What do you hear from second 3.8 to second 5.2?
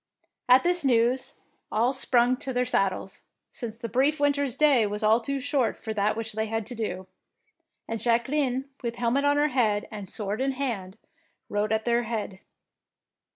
brief winter^s day was all